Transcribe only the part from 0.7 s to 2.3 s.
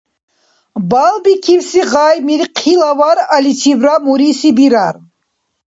Балбикибси гъай